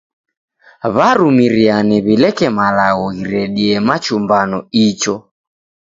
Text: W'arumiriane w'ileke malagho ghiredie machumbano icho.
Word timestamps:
W'arumiriane 0.95 1.95
w'ileke 2.05 2.47
malagho 2.57 3.05
ghiredie 3.17 3.75
machumbano 3.87 4.57
icho. 4.87 5.15